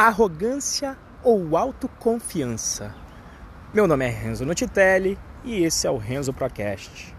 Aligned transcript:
Arrogância 0.00 0.96
ou 1.24 1.56
autoconfiança? 1.56 2.94
Meu 3.74 3.84
nome 3.88 4.06
é 4.06 4.08
Renzo 4.08 4.46
Notitelli 4.46 5.18
e 5.42 5.64
esse 5.64 5.88
é 5.88 5.90
o 5.90 5.96
Renzo 5.96 6.32
Procast. 6.32 7.12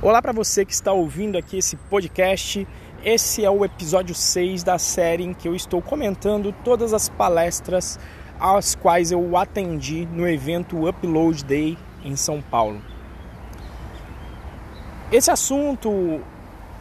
Olá 0.00 0.22
para 0.22 0.32
você 0.32 0.64
que 0.64 0.72
está 0.72 0.90
ouvindo 0.92 1.36
aqui 1.36 1.58
esse 1.58 1.76
podcast. 1.76 2.66
Esse 3.04 3.44
é 3.44 3.50
o 3.50 3.62
episódio 3.62 4.14
6 4.14 4.62
da 4.62 4.78
série 4.78 5.24
em 5.24 5.34
que 5.34 5.46
eu 5.46 5.54
estou 5.54 5.82
comentando 5.82 6.54
todas 6.64 6.94
as 6.94 7.06
palestras 7.06 8.00
às 8.40 8.74
quais 8.74 9.12
eu 9.12 9.36
atendi 9.36 10.06
no 10.06 10.26
evento 10.26 10.88
Upload 10.88 11.44
Day 11.44 11.76
em 12.02 12.16
São 12.16 12.40
Paulo. 12.40 12.89
Esse 15.12 15.28
assunto 15.28 16.20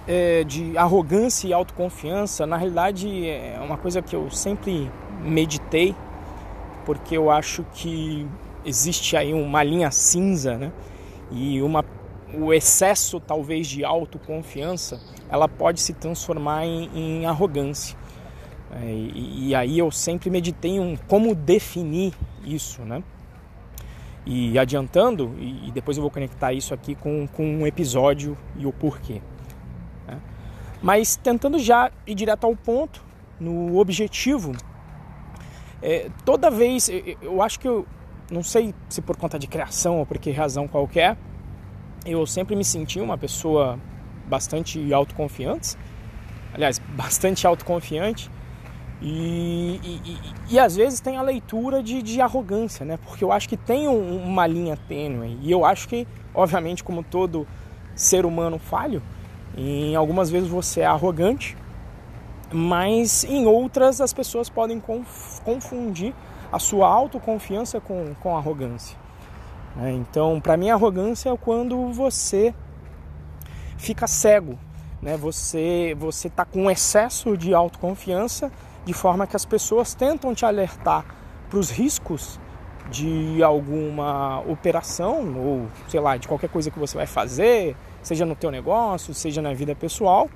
é, 0.08 0.44
de 0.44 0.78
arrogância 0.78 1.48
e 1.48 1.54
autoconfiança, 1.54 2.46
na 2.46 2.58
realidade, 2.58 3.28
é 3.28 3.60
uma 3.60 3.76
coisa 3.76 4.04
que 4.04 4.16
eu 4.16 4.30
sempre 4.30 4.90
meditei, 5.24 5.96
porque 6.86 7.18
eu 7.18 7.32
acho 7.32 7.66
que 7.74 8.28
existe 8.64 9.18
aí 9.18 9.34
uma 9.34 9.64
linha 9.64 9.90
cinza, 9.90 10.58
né? 10.58 10.72
E 11.32 11.60
uma, 11.64 11.84
o 12.32 12.54
excesso, 12.54 13.20
talvez, 13.20 13.68
de 13.68 13.84
autoconfiança, 13.84 15.02
ela 15.28 15.48
pode 15.48 15.82
se 15.82 15.94
transformar 15.94 16.66
em, 16.68 16.90
em 16.94 17.26
arrogância. 17.26 17.98
É, 18.72 18.94
e, 18.94 19.50
e, 19.50 19.56
aí 19.56 19.80
eu 19.80 19.90
sempre 19.90 20.30
meditei 20.30 20.74
em 20.74 20.80
um, 20.80 20.96
como 21.08 21.34
definir 21.34 22.14
isso, 22.46 22.84
né? 22.84 23.02
E 24.26 24.60
adiantando, 24.60 25.34
e 25.40 25.72
depois 25.72 25.98
eu 25.98 26.02
vou 26.02 26.12
conectar 26.12 26.54
isso 26.54 26.74
aqui 26.74 26.94
com, 26.94 27.28
com 27.28 27.44
um 27.44 27.66
episódio 27.66 28.38
e 28.58 28.66
o 28.66 28.72
porquê. 28.72 29.22
Né? 30.08 30.20
Mas 30.82 31.16
tentando 31.16 31.58
já 31.58 31.92
ir 32.06 32.16
direto 32.16 32.46
ao 32.46 32.56
ponto, 32.56 33.04
no 33.40 33.78
objetivo, 33.78 34.52
é, 35.82 36.10
toda 36.26 36.52
vez, 36.52 36.90
eu 37.22 37.42
acho 37.42 37.60
que 37.60 37.68
eu 37.68 37.88
não 38.30 38.44
sei 38.44 38.74
se 38.90 39.02
por 39.02 39.16
conta 39.16 39.40
de 39.40 39.48
criação 39.48 40.00
ou 40.00 40.06
por 40.06 40.18
que 40.18 40.32
razão 40.32 40.68
qualquer, 40.68 41.18
eu 42.06 42.26
sempre 42.26 42.56
me 42.56 42.64
senti 42.64 43.00
uma 43.00 43.18
pessoa 43.18 43.80
bastante 44.28 44.94
autoconfiante, 44.94 45.76
aliás, 46.54 46.80
bastante 46.96 47.48
autoconfiante, 47.48 48.30
e, 49.02 49.80
e, 49.82 50.20
e, 50.50 50.60
às 50.60 50.76
vezes 50.76 51.00
tem 51.00 51.16
a 51.16 51.22
leitura 51.22 51.82
de, 51.82 52.02
de, 52.02 52.20
arrogância, 52.20 52.86
né? 52.86 52.98
Porque 52.98 53.24
eu 53.24 53.32
acho 53.32 53.48
que 53.48 53.56
tem 53.56 53.88
um, 53.88 54.24
uma 54.24 54.46
linha 54.46 54.78
tênue. 54.90 55.38
E 55.42 55.50
eu 55.50 55.64
acho 55.64 55.88
que, 55.88 56.06
obviamente, 56.34 56.84
como 56.84 57.02
todo 57.02 57.48
ser 57.96 58.26
humano 58.26 58.60
falho, 58.60 59.02
em 59.58 59.96
algumas 59.96 60.30
vezes 60.30 60.50
você 60.50 60.82
é 60.82 60.86
arrogante, 60.86 61.56
mas 62.52 63.24
em 63.24 63.46
outras 63.46 64.02
as 64.02 64.12
pessoas 64.12 64.50
podem 64.50 64.82
confundir 65.46 66.14
a 66.52 66.60
sua 66.60 66.88
autoconfiança 66.88 67.80
com, 67.80 68.14
com 68.20 68.36
arrogância. 68.36 68.98
Né? 69.76 69.94
Então, 69.94 70.42
para 70.42 70.58
mim, 70.58 70.70
arrogância 70.70 71.30
é 71.30 71.38
quando 71.38 71.94
você 71.94 72.54
fica 73.78 74.08
cego, 74.08 74.58
né? 75.02 75.16
Você 75.16 75.96
você 75.98 76.28
está 76.28 76.44
com 76.44 76.70
excesso 76.70 77.38
de 77.38 77.54
autoconfiança 77.54 78.52
de 78.86 78.94
forma 78.94 79.28
que 79.28 79.36
as 79.36 79.46
pessoas 79.46 79.94
tentam 79.94 80.34
te 80.34 80.46
alertar 80.46 81.06
para 81.50 81.60
os 81.60 81.70
riscos 81.70 82.40
de 82.90 83.44
alguma 83.44 84.40
operação 84.42 85.36
ou 85.38 85.68
sei 85.88 86.00
lá 86.00 86.18
de 86.18 86.28
qualquer 86.28 86.50
coisa 86.50 86.72
que 86.72 86.80
você 86.80 86.98
vai 86.98 87.06
fazer, 87.06 87.76
seja 88.02 88.26
no 88.26 88.36
teu 88.36 88.50
negócio, 88.50 89.14
seja 89.14 89.42
na 89.42 89.54
vida 89.54 89.76
pessoal, 89.76 90.30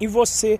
e 0.00 0.06
você 0.06 0.58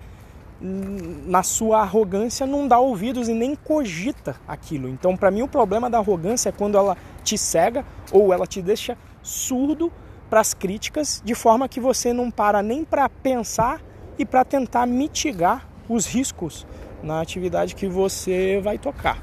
na 0.60 1.42
sua 1.42 1.80
arrogância 1.80 2.46
não 2.46 2.66
dá 2.66 2.78
ouvidos 2.78 3.28
e 3.28 3.34
nem 3.34 3.54
cogita 3.54 4.36
aquilo. 4.46 4.88
Então, 4.88 5.16
para 5.16 5.30
mim 5.30 5.42
o 5.42 5.48
problema 5.48 5.90
da 5.90 5.98
arrogância 5.98 6.48
é 6.48 6.52
quando 6.52 6.78
ela 6.78 6.96
te 7.22 7.36
cega 7.36 7.84
ou 8.12 8.32
ela 8.32 8.46
te 8.46 8.62
deixa 8.62 8.96
surdo 9.22 9.92
para 10.30 10.40
as 10.40 10.54
críticas, 10.54 11.22
de 11.24 11.34
forma 11.34 11.68
que 11.68 11.80
você 11.80 12.12
não 12.12 12.30
para 12.30 12.62
nem 12.62 12.84
para 12.84 13.08
pensar 13.08 13.80
e 14.18 14.24
para 14.24 14.44
tentar 14.44 14.86
mitigar 14.86 15.66
os 15.88 16.06
riscos 16.06 16.66
na 17.04 17.20
atividade 17.20 17.74
que 17.74 17.86
você 17.86 18.60
vai 18.62 18.78
tocar. 18.78 19.22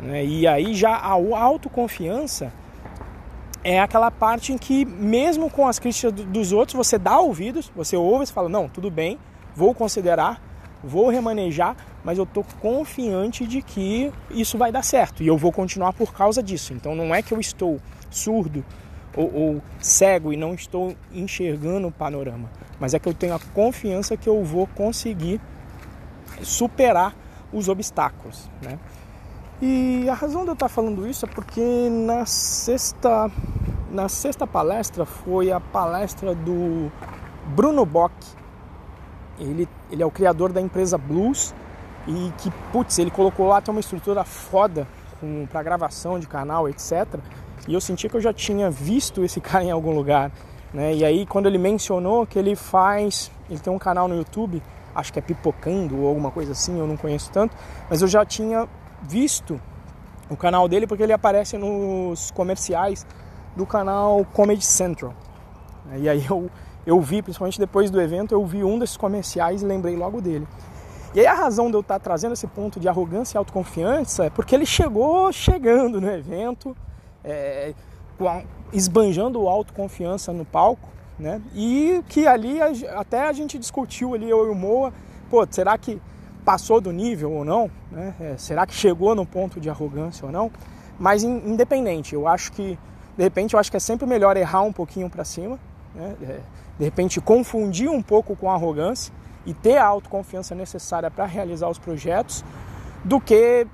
Né? 0.00 0.24
E 0.24 0.46
aí 0.46 0.74
já 0.74 0.90
a 0.90 1.12
autoconfiança 1.12 2.52
é 3.64 3.80
aquela 3.80 4.10
parte 4.10 4.52
em 4.52 4.58
que, 4.58 4.84
mesmo 4.84 5.50
com 5.50 5.66
as 5.66 5.78
críticas 5.78 6.12
dos 6.12 6.52
outros, 6.52 6.76
você 6.76 6.98
dá 6.98 7.18
ouvidos, 7.18 7.70
você 7.74 7.96
ouve 7.96 8.24
e 8.24 8.28
fala: 8.28 8.48
não, 8.48 8.68
tudo 8.68 8.90
bem, 8.90 9.18
vou 9.54 9.74
considerar, 9.74 10.40
vou 10.84 11.08
remanejar, 11.08 11.76
mas 12.04 12.18
eu 12.18 12.24
estou 12.24 12.44
confiante 12.60 13.46
de 13.46 13.62
que 13.62 14.12
isso 14.30 14.58
vai 14.58 14.70
dar 14.70 14.84
certo 14.84 15.22
e 15.22 15.26
eu 15.26 15.36
vou 15.36 15.50
continuar 15.50 15.92
por 15.92 16.12
causa 16.12 16.42
disso. 16.42 16.72
Então 16.72 16.94
não 16.94 17.14
é 17.14 17.22
que 17.22 17.32
eu 17.32 17.40
estou 17.40 17.80
surdo 18.10 18.64
ou, 19.16 19.34
ou 19.34 19.62
cego 19.80 20.32
e 20.32 20.36
não 20.36 20.54
estou 20.54 20.94
enxergando 21.12 21.88
o 21.88 21.92
panorama, 21.92 22.50
mas 22.78 22.94
é 22.94 22.98
que 22.98 23.08
eu 23.08 23.14
tenho 23.14 23.34
a 23.34 23.40
confiança 23.54 24.16
que 24.16 24.28
eu 24.28 24.44
vou 24.44 24.66
conseguir 24.68 25.40
superar 26.42 27.14
os 27.52 27.68
obstáculos. 27.68 28.48
Né? 28.62 28.78
E 29.60 30.08
a 30.08 30.14
razão 30.14 30.42
de 30.42 30.48
eu 30.48 30.54
estar 30.54 30.68
falando 30.68 31.06
isso 31.06 31.24
é 31.24 31.28
porque 31.28 31.88
na 31.90 32.26
sexta, 32.26 33.30
na 33.90 34.08
sexta 34.08 34.46
palestra 34.46 35.06
foi 35.06 35.50
a 35.50 35.58
palestra 35.58 36.34
do 36.34 36.90
Bruno 37.46 37.86
Bock. 37.86 38.14
Ele, 39.38 39.68
ele 39.90 40.02
é 40.02 40.06
o 40.06 40.10
criador 40.10 40.52
da 40.52 40.60
empresa 40.60 40.98
Blues 40.98 41.54
e 42.06 42.32
que, 42.38 42.50
putz, 42.72 42.98
ele 42.98 43.10
colocou 43.10 43.46
lá 43.46 43.58
até 43.58 43.70
uma 43.70 43.80
estrutura 43.80 44.24
foda 44.24 44.86
para 45.50 45.62
gravação 45.62 46.18
de 46.18 46.26
canal, 46.26 46.68
etc. 46.68 47.06
E 47.66 47.74
eu 47.74 47.80
senti 47.80 48.08
que 48.08 48.16
eu 48.16 48.20
já 48.20 48.32
tinha 48.32 48.70
visto 48.70 49.24
esse 49.24 49.40
cara 49.42 49.64
em 49.64 49.70
algum 49.70 49.94
lugar. 49.94 50.30
Né? 50.72 50.94
E 50.94 51.04
aí, 51.04 51.24
quando 51.24 51.46
ele 51.46 51.58
mencionou 51.58 52.26
que 52.26 52.38
ele 52.38 52.54
faz, 52.54 53.30
ele 53.48 53.58
tem 53.58 53.72
um 53.72 53.78
canal 53.78 54.06
no 54.06 54.16
YouTube 54.16 54.62
acho 54.96 55.12
que 55.12 55.18
é 55.18 55.22
Pipocando 55.22 56.00
ou 56.00 56.08
alguma 56.08 56.30
coisa 56.30 56.52
assim, 56.52 56.78
eu 56.78 56.86
não 56.86 56.96
conheço 56.96 57.30
tanto, 57.30 57.54
mas 57.88 58.02
eu 58.02 58.08
já 58.08 58.24
tinha 58.24 58.68
visto 59.02 59.60
o 60.28 60.36
canal 60.36 60.66
dele 60.68 60.86
porque 60.86 61.02
ele 61.02 61.12
aparece 61.12 61.56
nos 61.56 62.30
comerciais 62.30 63.06
do 63.54 63.64
canal 63.64 64.24
Comedy 64.32 64.64
Central. 64.64 65.14
E 65.98 66.08
aí 66.08 66.26
eu, 66.28 66.50
eu 66.84 67.00
vi, 67.00 67.22
principalmente 67.22 67.58
depois 67.58 67.90
do 67.90 68.00
evento, 68.00 68.32
eu 68.32 68.44
vi 68.44 68.64
um 68.64 68.78
desses 68.78 68.96
comerciais 68.96 69.62
e 69.62 69.66
lembrei 69.66 69.96
logo 69.96 70.20
dele. 70.20 70.46
E 71.14 71.20
aí 71.20 71.26
a 71.26 71.34
razão 71.34 71.68
de 71.68 71.76
eu 71.76 71.80
estar 71.80 71.98
trazendo 71.98 72.32
esse 72.32 72.46
ponto 72.46 72.80
de 72.80 72.88
arrogância 72.88 73.36
e 73.36 73.38
autoconfiança 73.38 74.26
é 74.26 74.30
porque 74.30 74.54
ele 74.54 74.66
chegou 74.66 75.32
chegando 75.32 76.00
no 76.00 76.10
evento, 76.10 76.76
é, 77.24 77.74
esbanjando 78.72 79.46
autoconfiança 79.48 80.32
no 80.32 80.44
palco, 80.44 80.88
né? 81.18 81.40
E 81.54 82.02
que 82.08 82.26
ali 82.26 82.58
até 82.94 83.28
a 83.28 83.32
gente 83.32 83.58
discutiu 83.58 84.14
ali, 84.14 84.28
eu 84.28 84.46
e 84.46 84.50
o 84.50 84.54
Moa, 84.54 84.92
pô, 85.30 85.46
será 85.50 85.76
que 85.78 86.00
passou 86.44 86.80
do 86.80 86.92
nível 86.92 87.32
ou 87.32 87.44
não? 87.44 87.70
Né? 87.90 88.14
É, 88.20 88.36
será 88.36 88.66
que 88.66 88.74
chegou 88.74 89.14
no 89.14 89.26
ponto 89.26 89.60
de 89.60 89.68
arrogância 89.68 90.24
ou 90.24 90.32
não? 90.32 90.50
Mas 90.98 91.22
independente, 91.22 92.14
eu 92.14 92.26
acho 92.26 92.52
que, 92.52 92.78
de 93.16 93.22
repente, 93.22 93.54
eu 93.54 93.60
acho 93.60 93.70
que 93.70 93.76
é 93.76 93.80
sempre 93.80 94.06
melhor 94.06 94.36
errar 94.36 94.62
um 94.62 94.72
pouquinho 94.72 95.10
para 95.10 95.24
cima, 95.24 95.58
né? 95.94 96.14
É, 96.22 96.40
de 96.78 96.84
repente 96.84 97.20
confundir 97.20 97.88
um 97.88 98.02
pouco 98.02 98.36
com 98.36 98.50
arrogância 98.50 99.12
e 99.46 99.54
ter 99.54 99.78
a 99.78 99.86
autoconfiança 99.86 100.54
necessária 100.54 101.10
para 101.10 101.24
realizar 101.24 101.68
os 101.68 101.78
projetos, 101.78 102.44
do 103.04 103.20
que 103.20 103.66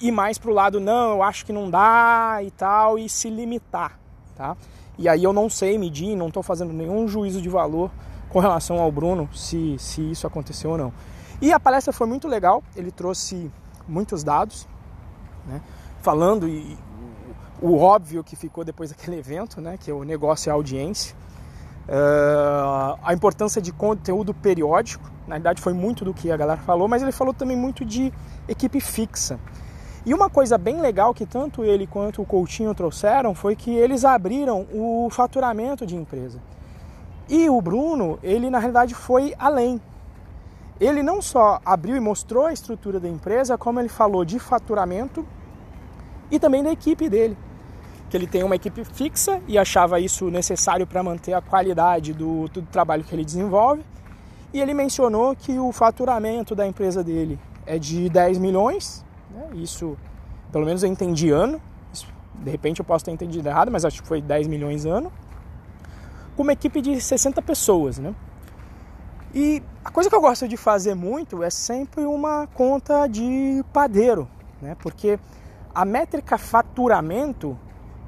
ir 0.00 0.12
mais 0.12 0.38
para 0.38 0.50
o 0.50 0.54
lado, 0.54 0.80
não, 0.80 1.16
eu 1.16 1.22
acho 1.22 1.44
que 1.44 1.52
não 1.52 1.68
dá 1.68 2.38
e 2.42 2.50
tal, 2.52 2.98
e 2.98 3.08
se 3.08 3.28
limitar, 3.28 3.98
tá? 4.36 4.56
E 4.98 5.08
aí 5.08 5.22
eu 5.22 5.32
não 5.32 5.48
sei 5.48 5.78
medir, 5.78 6.16
não 6.16 6.26
estou 6.26 6.42
fazendo 6.42 6.72
nenhum 6.72 7.06
juízo 7.06 7.40
de 7.40 7.48
valor 7.48 7.90
com 8.28 8.40
relação 8.40 8.78
ao 8.78 8.90
Bruno, 8.90 9.28
se, 9.32 9.76
se 9.78 10.10
isso 10.10 10.26
aconteceu 10.26 10.70
ou 10.70 10.78
não. 10.78 10.92
E 11.40 11.52
a 11.52 11.60
palestra 11.60 11.92
foi 11.92 12.06
muito 12.06 12.26
legal, 12.26 12.62
ele 12.74 12.90
trouxe 12.90 13.50
muitos 13.86 14.24
dados, 14.24 14.66
né, 15.46 15.62
falando 16.02 16.48
e, 16.48 16.76
o 17.60 17.78
óbvio 17.78 18.22
que 18.22 18.36
ficou 18.36 18.64
depois 18.64 18.90
daquele 18.90 19.16
evento, 19.18 19.60
né, 19.60 19.76
que 19.78 19.90
é 19.90 19.94
o 19.94 20.04
negócio 20.04 20.48
e 20.48 20.50
a 20.50 20.54
audiência. 20.54 21.16
Uh, 21.88 22.98
a 23.02 23.14
importância 23.14 23.62
de 23.62 23.72
conteúdo 23.72 24.34
periódico, 24.34 25.10
na 25.26 25.36
verdade 25.36 25.60
foi 25.60 25.72
muito 25.72 26.04
do 26.04 26.12
que 26.12 26.30
a 26.30 26.36
galera 26.36 26.60
falou, 26.60 26.86
mas 26.86 27.02
ele 27.02 27.12
falou 27.12 27.32
também 27.32 27.56
muito 27.56 27.84
de 27.84 28.12
equipe 28.46 28.78
fixa. 28.78 29.40
E 30.08 30.14
uma 30.14 30.30
coisa 30.30 30.56
bem 30.56 30.80
legal 30.80 31.12
que 31.12 31.26
tanto 31.26 31.62
ele 31.62 31.86
quanto 31.86 32.22
o 32.22 32.24
Coutinho 32.24 32.74
trouxeram 32.74 33.34
foi 33.34 33.54
que 33.54 33.70
eles 33.70 34.06
abriram 34.06 34.66
o 34.72 35.06
faturamento 35.10 35.84
de 35.84 35.94
empresa. 35.94 36.40
E 37.28 37.50
o 37.50 37.60
Bruno, 37.60 38.18
ele 38.22 38.48
na 38.48 38.58
realidade 38.58 38.94
foi 38.94 39.34
além. 39.38 39.78
Ele 40.80 41.02
não 41.02 41.20
só 41.20 41.60
abriu 41.62 41.94
e 41.94 42.00
mostrou 42.00 42.46
a 42.46 42.54
estrutura 42.54 42.98
da 42.98 43.06
empresa, 43.06 43.58
como 43.58 43.80
ele 43.80 43.90
falou 43.90 44.24
de 44.24 44.38
faturamento 44.38 45.26
e 46.30 46.38
também 46.38 46.64
da 46.64 46.72
equipe 46.72 47.06
dele. 47.10 47.36
que 48.08 48.16
ele 48.16 48.26
tem 48.26 48.42
uma 48.42 48.56
equipe 48.56 48.86
fixa 48.86 49.42
e 49.46 49.58
achava 49.58 50.00
isso 50.00 50.30
necessário 50.30 50.86
para 50.86 51.02
manter 51.02 51.34
a 51.34 51.42
qualidade 51.42 52.14
do, 52.14 52.48
do 52.48 52.62
trabalho 52.62 53.04
que 53.04 53.14
ele 53.14 53.26
desenvolve. 53.26 53.84
E 54.54 54.58
ele 54.62 54.72
mencionou 54.72 55.36
que 55.36 55.58
o 55.58 55.70
faturamento 55.70 56.54
da 56.54 56.66
empresa 56.66 57.04
dele 57.04 57.38
é 57.66 57.78
de 57.78 58.08
10 58.08 58.38
milhões, 58.38 59.04
né? 59.38 59.50
isso 59.54 59.96
pelo 60.52 60.64
menos 60.64 60.82
eu 60.82 60.88
entendi 60.88 61.30
ano, 61.30 61.60
de 62.34 62.50
repente 62.50 62.80
eu 62.80 62.84
posso 62.84 63.04
ter 63.04 63.10
entendido 63.10 63.48
errado, 63.48 63.70
mas 63.70 63.84
acho 63.84 64.02
que 64.02 64.08
foi 64.08 64.20
10 64.20 64.46
milhões 64.46 64.86
ano, 64.86 65.12
com 66.36 66.42
uma 66.42 66.52
equipe 66.52 66.80
de 66.80 67.00
60 67.00 67.42
pessoas. 67.42 67.98
Né? 67.98 68.14
E 69.34 69.62
a 69.84 69.90
coisa 69.90 70.08
que 70.08 70.14
eu 70.14 70.20
gosto 70.20 70.46
de 70.46 70.56
fazer 70.56 70.94
muito 70.94 71.42
é 71.42 71.50
sempre 71.50 72.04
uma 72.04 72.46
conta 72.54 73.06
de 73.06 73.64
padeiro, 73.72 74.28
né? 74.62 74.76
porque 74.80 75.18
a 75.74 75.84
métrica 75.84 76.38
faturamento 76.38 77.58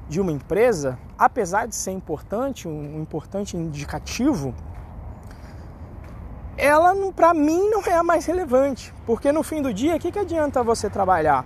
de 0.09 0.19
uma 0.19 0.31
empresa, 0.31 0.97
apesar 1.17 1.67
de 1.67 1.75
ser 1.75 1.91
importante, 1.91 2.67
um 2.67 3.01
importante 3.01 3.55
indicativo, 3.55 4.53
ela 6.61 6.93
para 7.11 7.33
mim 7.33 7.69
não 7.71 7.81
é 7.81 7.93
a 7.93 8.03
mais 8.03 8.27
relevante, 8.27 8.93
porque 9.03 9.31
no 9.31 9.41
fim 9.41 9.63
do 9.63 9.73
dia, 9.73 9.95
o 9.95 9.99
que, 9.99 10.11
que 10.11 10.19
adianta 10.19 10.61
você 10.61 10.91
trabalhar? 10.91 11.43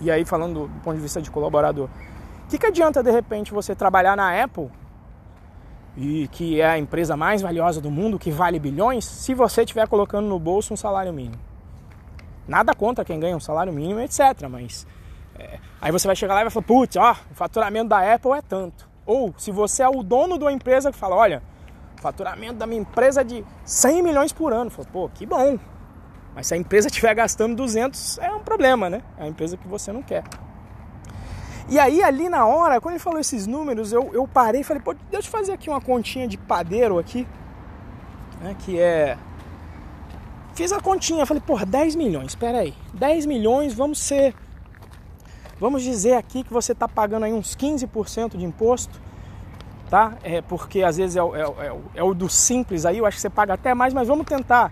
E 0.00 0.10
aí 0.10 0.24
falando 0.24 0.66
do 0.66 0.80
ponto 0.80 0.96
de 0.96 1.02
vista 1.02 1.22
de 1.22 1.30
colaborador, 1.30 1.88
o 2.44 2.48
que, 2.48 2.58
que 2.58 2.66
adianta 2.66 3.00
de 3.00 3.12
repente 3.12 3.54
você 3.54 3.76
trabalhar 3.76 4.16
na 4.16 4.42
Apple 4.42 4.68
e 5.96 6.26
que 6.28 6.60
é 6.60 6.66
a 6.66 6.78
empresa 6.78 7.16
mais 7.16 7.42
valiosa 7.42 7.80
do 7.80 7.92
mundo, 7.92 8.18
que 8.18 8.32
vale 8.32 8.58
bilhões, 8.58 9.04
se 9.04 9.34
você 9.34 9.62
estiver 9.62 9.86
colocando 9.86 10.26
no 10.26 10.38
bolso 10.38 10.74
um 10.74 10.76
salário 10.76 11.12
mínimo? 11.12 11.40
Nada 12.48 12.74
contra 12.74 13.04
quem 13.04 13.20
ganha 13.20 13.36
um 13.36 13.40
salário 13.40 13.72
mínimo, 13.72 14.00
etc. 14.00 14.48
Mas 14.50 14.84
é, 15.38 15.60
aí 15.80 15.92
você 15.92 16.08
vai 16.08 16.16
chegar 16.16 16.34
lá 16.34 16.40
e 16.40 16.44
vai 16.44 16.50
falar, 16.50 16.66
putz, 16.66 16.96
ó, 16.96 17.12
o 17.30 17.34
faturamento 17.34 17.90
da 17.90 18.14
Apple 18.14 18.32
é 18.32 18.42
tanto. 18.42 18.88
Ou 19.06 19.32
se 19.38 19.52
você 19.52 19.84
é 19.84 19.88
o 19.88 20.02
dono 20.02 20.38
de 20.38 20.44
uma 20.44 20.52
empresa 20.52 20.90
que 20.90 20.98
fala, 20.98 21.14
olha, 21.14 21.40
faturamento 22.00 22.54
da 22.54 22.66
minha 22.66 22.80
empresa 22.80 23.20
é 23.20 23.24
de 23.24 23.44
100 23.64 24.02
milhões 24.02 24.32
por 24.32 24.52
ano. 24.52 24.70
Fala, 24.70 24.88
pô, 24.92 25.08
que 25.08 25.26
bom. 25.26 25.58
Mas 26.34 26.46
se 26.46 26.54
a 26.54 26.56
empresa 26.56 26.88
estiver 26.88 27.14
gastando 27.14 27.56
200, 27.56 28.18
é 28.18 28.30
um 28.30 28.40
problema, 28.40 28.88
né? 28.88 29.02
É 29.16 29.24
a 29.24 29.28
empresa 29.28 29.56
que 29.56 29.66
você 29.66 29.92
não 29.92 30.02
quer. 30.02 30.24
E 31.68 31.78
aí, 31.78 32.02
ali 32.02 32.28
na 32.28 32.46
hora, 32.46 32.80
quando 32.80 32.94
ele 32.94 33.02
falou 33.02 33.18
esses 33.18 33.46
números, 33.46 33.92
eu, 33.92 34.10
eu 34.14 34.26
parei 34.26 34.62
e 34.62 34.64
falei, 34.64 34.82
pô, 34.82 34.94
deixa 35.10 35.28
eu 35.28 35.32
fazer 35.32 35.52
aqui 35.52 35.68
uma 35.68 35.80
continha 35.80 36.26
de 36.26 36.38
padeiro 36.38 36.98
aqui, 36.98 37.26
né, 38.40 38.56
que 38.60 38.80
é... 38.80 39.18
Fiz 40.54 40.72
a 40.72 40.80
continha, 40.80 41.26
falei, 41.26 41.42
pô, 41.46 41.58
10 41.58 41.94
milhões, 41.94 42.28
espera 42.28 42.60
aí, 42.60 42.74
10 42.94 43.26
milhões, 43.26 43.74
vamos 43.74 43.98
ser 43.98 44.34
Vamos 45.60 45.82
dizer 45.82 46.14
aqui 46.14 46.44
que 46.44 46.52
você 46.52 46.70
está 46.70 46.86
pagando 46.86 47.24
aí 47.24 47.32
uns 47.32 47.56
15% 47.56 48.36
de 48.36 48.44
imposto, 48.44 49.00
tá? 49.88 50.14
É 50.22 50.40
porque 50.42 50.82
às 50.82 50.96
vezes 50.96 51.16
é 51.16 51.22
o, 51.22 51.34
é, 51.34 51.42
é, 51.42 51.76
é 51.96 52.02
o 52.02 52.14
do 52.14 52.28
simples 52.28 52.84
aí, 52.84 52.98
eu 52.98 53.06
acho 53.06 53.16
que 53.16 53.20
você 53.20 53.30
paga 53.30 53.54
até 53.54 53.74
mais, 53.74 53.94
mas 53.94 54.06
vamos 54.08 54.26
tentar 54.26 54.70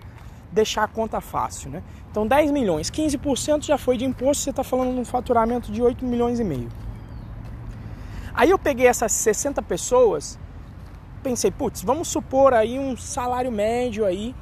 deixar 0.51 0.83
a 0.83 0.87
conta 0.87 1.19
fácil, 1.19 1.69
né? 1.69 1.83
Então 2.09 2.25
10 2.25 2.51
milhões, 2.51 2.89
15% 2.89 3.65
já 3.65 3.77
foi 3.77 3.97
de 3.97 4.05
imposto, 4.05 4.43
você 4.43 4.49
está 4.49 4.63
falando 4.63 4.93
de 4.93 4.99
um 4.99 5.05
faturamento 5.05 5.71
de 5.71 5.81
8 5.81 6.05
milhões 6.05 6.39
e 6.39 6.43
meio. 6.43 6.69
Aí 8.33 8.49
eu 8.49 8.59
peguei 8.59 8.87
essas 8.87 9.11
60 9.11 9.61
pessoas, 9.63 10.39
pensei, 11.23 11.51
putz, 11.51 11.81
vamos 11.83 12.07
supor 12.07 12.53
aí 12.53 12.79
um 12.79 12.95
salário 12.95 13.51
médio 13.51 14.05
aí 14.05 14.35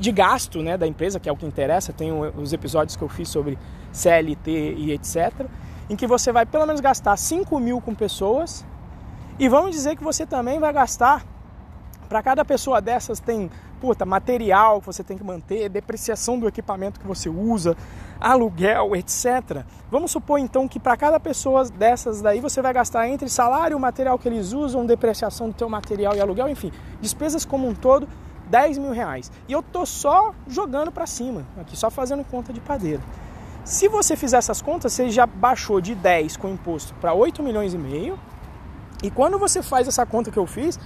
de 0.00 0.12
gasto 0.12 0.62
né, 0.62 0.76
da 0.76 0.86
empresa, 0.86 1.18
que 1.18 1.28
é 1.28 1.32
o 1.32 1.36
que 1.36 1.44
interessa, 1.44 1.92
tem 1.92 2.12
os 2.12 2.52
episódios 2.52 2.96
que 2.96 3.02
eu 3.02 3.08
fiz 3.08 3.28
sobre 3.28 3.58
CLT 3.92 4.74
e 4.76 4.92
etc. 4.92 5.46
Em 5.90 5.96
que 5.96 6.06
você 6.06 6.32
vai 6.32 6.46
pelo 6.46 6.66
menos 6.66 6.80
gastar 6.80 7.16
5 7.16 7.58
mil 7.58 7.80
com 7.80 7.94
pessoas 7.94 8.64
e 9.38 9.48
vamos 9.48 9.72
dizer 9.72 9.96
que 9.96 10.04
você 10.04 10.24
também 10.24 10.58
vai 10.58 10.72
gastar 10.72 11.24
para 12.08 12.22
cada 12.22 12.44
pessoa 12.44 12.80
dessas 12.80 13.20
tem 13.20 13.50
puta, 13.80 14.06
material 14.06 14.80
que 14.80 14.86
você 14.86 15.04
tem 15.04 15.18
que 15.18 15.24
manter, 15.24 15.68
depreciação 15.68 16.38
do 16.38 16.48
equipamento 16.48 16.98
que 16.98 17.06
você 17.06 17.28
usa, 17.28 17.76
aluguel, 18.18 18.96
etc. 18.96 19.64
Vamos 19.90 20.10
supor 20.10 20.38
então 20.38 20.66
que 20.66 20.80
para 20.80 20.96
cada 20.96 21.20
pessoa 21.20 21.64
dessas 21.64 22.22
daí 22.22 22.40
você 22.40 22.62
vai 22.62 22.72
gastar 22.72 23.08
entre 23.08 23.28
salário, 23.28 23.78
material 23.78 24.18
que 24.18 24.28
eles 24.28 24.52
usam, 24.52 24.86
depreciação 24.86 25.48
do 25.48 25.54
teu 25.54 25.68
material 25.68 26.14
e 26.16 26.20
aluguel, 26.20 26.48
enfim, 26.48 26.72
despesas 27.00 27.44
como 27.44 27.68
um 27.68 27.74
todo, 27.74 28.08
10 28.48 28.78
mil 28.78 28.92
reais. 28.92 29.30
E 29.48 29.52
eu 29.52 29.62
tô 29.62 29.84
só 29.84 30.34
jogando 30.48 30.90
para 30.90 31.06
cima, 31.06 31.44
aqui 31.60 31.76
só 31.76 31.90
fazendo 31.90 32.24
conta 32.24 32.52
de 32.52 32.60
padeiro. 32.60 33.02
Se 33.64 33.88
você 33.88 34.16
fizer 34.16 34.36
essas 34.38 34.62
contas, 34.62 34.92
você 34.92 35.10
já 35.10 35.26
baixou 35.26 35.80
de 35.80 35.94
10 35.94 36.36
com 36.36 36.48
imposto 36.48 36.94
para 36.94 37.12
8 37.12 37.42
milhões 37.42 37.74
e 37.74 37.78
meio. 37.78 38.16
E 39.02 39.10
quando 39.10 39.38
você 39.38 39.62
faz 39.62 39.86
essa 39.86 40.06
conta 40.06 40.30
que 40.30 40.38
eu 40.38 40.46
fiz, 40.46 40.78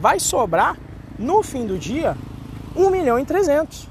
vai 0.00 0.18
sobrar 0.18 0.76
no 1.18 1.42
fim 1.42 1.66
do 1.66 1.78
dia 1.78 2.16
1 2.76 2.90
milhão 2.90 3.18
e 3.18 3.24
300. 3.24 3.88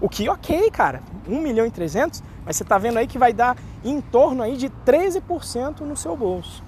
O 0.00 0.08
que 0.08 0.28
ok, 0.28 0.70
cara, 0.70 1.00
1 1.26 1.40
milhão 1.40 1.66
e 1.66 1.70
300, 1.70 2.22
mas 2.44 2.56
você 2.56 2.62
está 2.62 2.78
vendo 2.78 2.98
aí 2.98 3.06
que 3.06 3.18
vai 3.18 3.32
dar 3.32 3.56
em 3.84 4.00
torno 4.00 4.42
aí 4.42 4.56
de 4.56 4.68
13% 4.84 5.80
no 5.80 5.96
seu 5.96 6.16
bolso. 6.16 6.62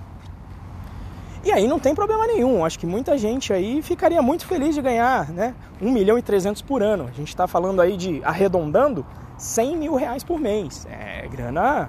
E 1.45 1.53
aí 1.53 1.69
não 1.69 1.79
tem 1.79 1.95
problema 1.95 2.27
nenhum. 2.27 2.65
Acho 2.65 2.79
que 2.79 2.87
muita 2.87 3.17
gente 3.17 3.53
aí 3.53 3.81
ficaria 3.81 4.21
muito 4.21 4.47
feliz 4.47 4.75
de 4.75 4.83
ganhar 4.83 5.31
né, 5.31 5.55
1 5.81 5.93
milhão 5.93 6.19
e 6.19 6.23
300 6.23 6.63
por 6.63 6.83
ano. 6.83 7.05
A 7.05 7.13
gente 7.13 7.29
está 7.29 7.47
falando 7.47 7.81
aí 7.81 7.97
de 7.97 8.23
arredondando 8.25 9.07
100 9.37 9.77
mil 9.77 9.95
reais 9.95 10.25
por 10.25 10.41
mês. 10.41 10.87
É 10.91 11.29
grana, 11.29 11.89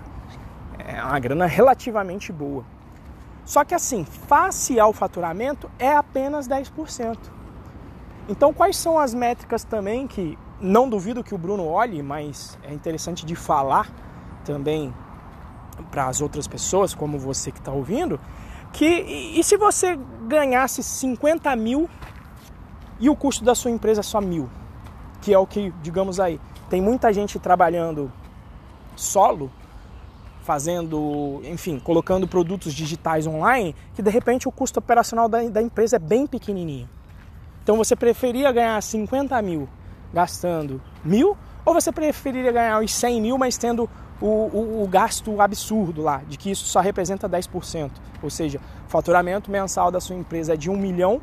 é 0.78 1.02
uma 1.02 1.20
grana 1.20 1.46
relativamente 1.46 2.32
boa. 2.32 2.64
Só 3.50 3.66
que 3.66 3.74
assim, 3.74 4.06
face 4.06 4.80
ao 4.80 4.94
faturamento 4.94 5.72
é 5.80 5.96
apenas 5.96 6.48
10%. 6.48 7.18
Então, 8.30 8.54
quais 8.54 8.78
são 8.78 9.00
as 9.00 9.12
métricas 9.12 9.64
também 9.64 10.06
que 10.06 10.38
não 10.62 10.88
duvido 10.88 11.24
que 11.24 11.34
o 11.34 11.38
Bruno 11.38 11.66
olhe, 11.66 12.04
mas 12.04 12.60
é 12.62 12.72
interessante 12.72 13.26
de 13.26 13.36
falar 13.36 13.90
também 14.46 14.94
para 15.90 16.06
as 16.06 16.22
outras 16.22 16.48
pessoas, 16.48 16.94
como 16.94 17.18
você 17.18 17.52
que 17.52 17.58
está 17.58 17.72
ouvindo, 17.72 18.20
que 18.72 18.86
e, 18.86 19.44
se 19.44 19.58
você 19.58 19.98
ganhasse 20.28 20.84
50 20.84 21.56
mil 21.56 21.90
e 23.00 23.10
o 23.10 23.16
custo 23.16 23.44
da 23.44 23.56
sua 23.56 23.72
empresa 23.72 24.02
é 24.02 24.04
só 24.04 24.22
mil, 24.22 24.48
que 25.24 25.34
é 25.34 25.40
o 25.40 25.48
que, 25.48 25.74
digamos 25.82 26.20
aí, 26.20 26.40
tem 26.70 26.84
muita 26.84 27.12
gente 27.12 27.40
trabalhando 27.40 28.12
solo, 28.96 29.50
fazendo, 30.50 31.42
enfim, 31.44 31.78
colocando 31.78 32.28
produtos 32.28 32.74
digitais 32.74 33.28
online, 33.28 33.76
que 33.94 34.02
de 34.02 34.10
repente 34.10 34.48
o 34.48 34.52
custo 34.52 34.80
operacional 34.80 35.30
da, 35.30 35.44
da 35.44 35.62
empresa 35.62 35.98
é 35.98 36.00
bem 36.00 36.26
pequenininho. 36.26 36.90
Então 37.62 37.78
você 37.78 37.96
preferia 37.96 38.52
ganhar 38.52 38.82
50 38.82 39.40
mil 39.44 39.70
gastando 40.12 40.82
mil, 41.06 41.38
ou 41.64 41.72
você 41.72 41.92
preferiria 41.92 42.52
ganhar 42.52 42.82
os 42.82 42.92
100 42.92 43.22
mil, 43.22 43.38
mas 43.38 43.60
tendo 43.60 43.88
o, 44.20 44.26
o, 44.26 44.84
o, 44.84 44.88
gasto 44.88 45.40
absurdo 45.40 46.02
lá, 46.02 46.24
de 46.28 46.36
que 46.36 46.50
isso 46.50 46.66
só 46.66 46.80
representa 46.80 47.30
10%. 47.30 47.92
Ou 48.24 48.32
seja, 48.32 48.60
o 48.88 48.90
faturamento 48.90 49.52
mensal 49.52 49.92
da 49.92 50.02
sua 50.02 50.16
empresa 50.16 50.56
é 50.56 50.58
de 50.58 50.68
1 50.68 50.76
milhão 50.76 51.22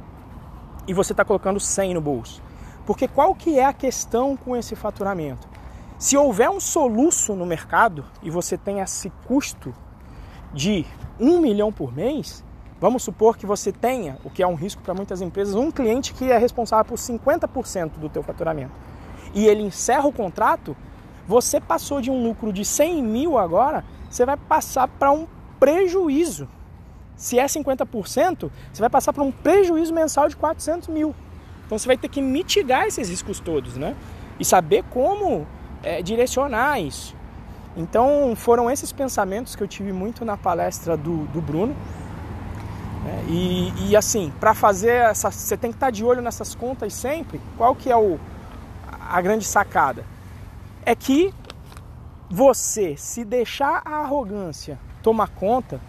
e 0.87 0.95
você 0.95 1.13
está 1.13 1.25
colocando 1.25 1.59
100 1.59 1.95
no 1.95 2.01
bolso. 2.01 2.41
Porque 2.87 3.09
qual 3.09 3.35
que 3.35 3.59
é 3.59 3.65
a 3.65 3.73
questão 3.73 4.37
com 4.37 4.57
esse 4.57 4.77
faturamento? 4.77 5.56
Se 5.99 6.17
houver 6.17 6.51
um 6.51 6.61
soluço 6.61 7.35
no 7.35 7.47
mercado 7.47 8.05
e 8.23 8.31
você 8.31 8.57
tem 8.57 8.81
esse 8.81 9.11
custo 9.27 9.75
de 10.53 10.85
um 11.19 11.41
milhão 11.41 11.73
por 11.73 11.95
mês, 11.95 12.45
vamos 12.81 13.03
supor 13.03 13.37
que 13.37 13.47
você 13.47 13.73
tenha, 13.73 14.19
o 14.25 14.31
que 14.31 14.43
é 14.43 14.47
um 14.47 14.55
risco 14.55 14.83
para 14.83 14.95
muitas 14.95 15.21
empresas, 15.23 15.55
um 15.55 15.71
cliente 15.71 16.13
que 16.13 16.31
é 16.31 16.37
responsável 16.39 16.85
por 16.85 16.99
50% 16.99 17.93
do 17.99 18.09
teu 18.09 18.23
faturamento 18.23 18.73
e 19.37 19.47
ele 19.47 19.63
encerra 19.63 20.07
o 20.07 20.13
contrato, 20.13 20.75
você 21.29 21.61
passou 21.61 22.01
de 22.01 22.11
um 22.11 22.23
lucro 22.23 22.53
de 22.53 22.65
100 22.65 23.03
mil 23.03 23.37
agora, 23.39 23.85
você 24.09 24.25
vai 24.25 24.37
passar 24.37 24.89
para 24.89 25.13
um 25.13 25.27
prejuízo. 25.61 26.49
Se 27.15 27.39
é 27.39 27.45
50%, 27.45 28.51
você 28.73 28.81
vai 28.81 28.89
passar 28.89 29.13
para 29.13 29.23
um 29.23 29.31
prejuízo 29.31 29.93
mensal 29.93 30.29
de 30.29 30.37
400 30.37 30.89
mil. 30.89 31.15
Então 31.67 31.79
você 31.79 31.87
vai 31.87 31.99
ter 31.99 32.09
que 32.09 32.23
mitigar 32.23 32.87
esses 32.87 33.11
riscos 33.11 33.39
todos, 33.39 33.77
né? 33.77 33.95
E 34.41 34.45
saber 34.45 34.85
como 34.85 35.47
é, 35.87 36.03
direcionar 36.03 36.81
isso. 36.81 37.15
Então 37.77 38.35
foram 38.35 38.69
esses 38.69 38.91
pensamentos 38.91 39.55
que 39.55 39.63
eu 39.63 39.69
tive 39.69 39.93
muito 39.93 40.25
na 40.25 40.37
palestra 40.37 40.97
do, 40.97 41.27
do 41.27 41.41
Bruno. 41.41 41.77
Né? 43.05 43.25
E, 43.29 43.89
e, 43.89 43.97
assim, 43.97 44.33
para 44.41 44.53
fazer 44.53 44.91
essa, 44.91 45.31
você 45.31 45.57
tem 45.57 45.71
que 45.71 45.77
estar 45.77 45.87
tá 45.87 45.91
de 45.91 46.05
olho 46.05 46.21
nessas 46.21 46.55
contas 46.55 46.93
sempre. 46.93 47.41
Qual 47.57 47.75
que 47.75 47.91
é 47.91 47.97
o, 47.97 48.19
a 49.09 49.21
grande 49.21 49.45
sacada? 49.45 50.05
É 50.85 50.95
que 50.97 51.33
você, 52.29 52.97
se 52.97 53.25
deixar 53.25 53.81
a 53.85 53.99
arrogância 53.99 54.79
tomar 55.03 55.29
conta, 55.29 55.81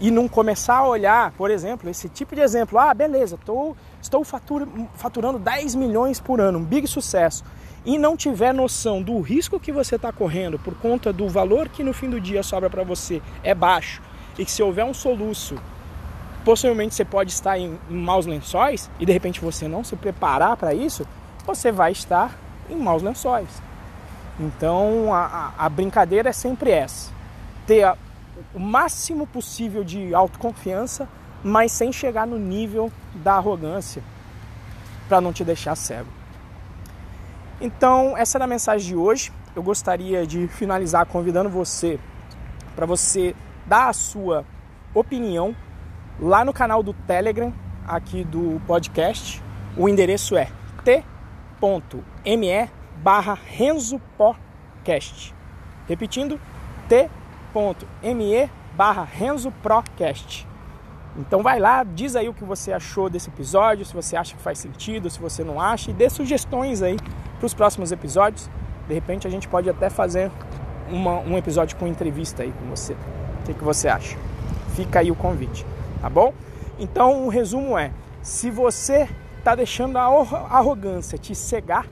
e 0.00 0.10
não 0.10 0.28
começar 0.28 0.76
a 0.76 0.86
olhar, 0.86 1.32
por 1.32 1.50
exemplo, 1.50 1.88
esse 1.88 2.08
tipo 2.08 2.34
de 2.34 2.40
exemplo, 2.40 2.78
ah, 2.78 2.92
beleza, 2.92 3.38
tô, 3.44 3.74
estou 4.00 4.22
fatura, 4.24 4.68
faturando 4.94 5.38
10 5.38 5.74
milhões 5.74 6.20
por 6.20 6.40
ano, 6.40 6.58
um 6.58 6.64
big 6.64 6.86
sucesso, 6.86 7.42
e 7.86 7.96
não 7.96 8.16
tiver 8.16 8.52
noção 8.52 9.00
do 9.00 9.20
risco 9.20 9.60
que 9.60 9.70
você 9.70 9.94
está 9.94 10.12
correndo 10.12 10.58
por 10.58 10.74
conta 10.74 11.12
do 11.12 11.28
valor 11.28 11.68
que 11.68 11.84
no 11.84 11.94
fim 11.94 12.10
do 12.10 12.20
dia 12.20 12.42
sobra 12.42 12.68
para 12.68 12.82
você 12.82 13.22
é 13.44 13.54
baixo, 13.54 14.02
e 14.36 14.44
que 14.44 14.50
se 14.50 14.60
houver 14.60 14.84
um 14.84 14.92
soluço, 14.92 15.56
possivelmente 16.44 16.96
você 16.96 17.04
pode 17.04 17.30
estar 17.30 17.56
em, 17.56 17.78
maus 17.88 18.26
lençóis 18.26 18.90
e 18.98 19.06
de 19.06 19.12
repente 19.12 19.40
você 19.40 19.68
não 19.68 19.84
se 19.84 19.94
preparar 19.94 20.56
para 20.56 20.74
isso, 20.74 21.06
você 21.46 21.70
vai 21.70 21.92
estar 21.92 22.36
em 22.68 22.76
maus 22.76 23.02
lençóis. 23.02 23.48
Então 24.38 25.14
a, 25.14 25.52
a, 25.56 25.66
a 25.66 25.68
brincadeira 25.68 26.30
é 26.30 26.32
sempre 26.32 26.70
essa: 26.72 27.12
ter 27.66 27.84
a, 27.84 27.96
o 28.52 28.58
máximo 28.58 29.28
possível 29.28 29.84
de 29.84 30.12
autoconfiança, 30.12 31.08
mas 31.42 31.70
sem 31.70 31.92
chegar 31.92 32.26
no 32.26 32.36
nível 32.36 32.92
da 33.14 33.34
arrogância, 33.34 34.02
para 35.08 35.20
não 35.20 35.32
te 35.32 35.44
deixar 35.44 35.76
cego. 35.76 36.25
Então, 37.60 38.16
essa 38.16 38.36
era 38.36 38.44
a 38.44 38.48
mensagem 38.48 38.88
de 38.88 38.96
hoje. 38.96 39.32
Eu 39.54 39.62
gostaria 39.62 40.26
de 40.26 40.46
finalizar 40.48 41.06
convidando 41.06 41.48
você 41.48 41.98
para 42.74 42.84
você 42.84 43.34
dar 43.66 43.88
a 43.88 43.92
sua 43.92 44.44
opinião 44.94 45.56
lá 46.20 46.44
no 46.44 46.52
canal 46.52 46.82
do 46.82 46.92
Telegram 46.92 47.52
aqui 47.86 48.24
do 48.24 48.60
podcast. 48.66 49.42
O 49.76 49.88
endereço 49.88 50.36
é 50.36 50.48
t.me 50.84 51.10
barra. 52.98 53.38
Repetindo, 55.88 56.40
t.me 56.88 58.50
barra 58.74 59.04
RenzoProcast. 59.04 60.46
Então 61.18 61.42
vai 61.42 61.58
lá, 61.58 61.82
diz 61.82 62.14
aí 62.14 62.28
o 62.28 62.34
que 62.34 62.44
você 62.44 62.72
achou 62.74 63.08
desse 63.08 63.30
episódio, 63.30 63.86
se 63.86 63.94
você 63.94 64.16
acha 64.16 64.36
que 64.36 64.42
faz 64.42 64.58
sentido, 64.58 65.08
se 65.08 65.18
você 65.18 65.42
não 65.42 65.58
acha, 65.58 65.90
e 65.90 65.94
dê 65.94 66.10
sugestões 66.10 66.82
aí 66.82 66.98
para 67.38 67.46
os 67.46 67.54
próximos 67.54 67.92
episódios. 67.92 68.50
De 68.88 68.94
repente 68.94 69.26
a 69.26 69.30
gente 69.30 69.48
pode 69.48 69.68
até 69.68 69.90
fazer 69.90 70.30
uma, 70.88 71.18
um 71.20 71.36
episódio 71.36 71.76
com 71.76 71.86
entrevista 71.86 72.42
aí 72.42 72.52
com 72.52 72.66
você. 72.66 72.92
O 72.92 73.46
que, 73.46 73.54
que 73.54 73.64
você 73.64 73.88
acha? 73.88 74.16
Fica 74.74 75.00
aí 75.00 75.10
o 75.10 75.14
convite, 75.14 75.66
tá 76.00 76.08
bom? 76.08 76.32
Então 76.78 77.26
o 77.26 77.28
resumo 77.28 77.78
é: 77.78 77.92
se 78.22 78.50
você 78.50 79.08
está 79.38 79.54
deixando 79.54 79.96
a 79.96 80.02
arrogância 80.02 81.16
te 81.16 81.34
cegar, 81.34 81.86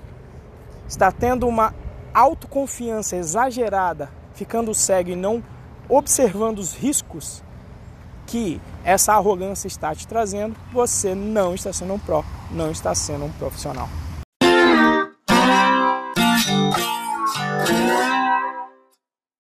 está 0.89 1.11
tendo 1.11 1.47
uma 1.47 1.75
autoconfiança 2.13 3.17
exagerada, 3.17 4.11
ficando 4.33 4.75
cego 4.75 5.11
e 5.11 5.17
não 5.17 5.43
observando 5.89 6.59
os 6.59 6.75
riscos 6.75 7.43
que 8.27 8.61
essa 8.85 9.13
arrogância 9.13 9.67
está 9.67 9.95
te 9.95 10.07
trazendo, 10.07 10.57
você 10.73 11.15
não 11.15 11.55
está 11.55 11.73
sendo 11.73 11.95
um 11.95 11.99
pró, 11.99 12.25
não 12.51 12.71
está 12.71 12.95
sendo 12.95 13.25
um 13.27 13.31
profissional. 13.33 13.89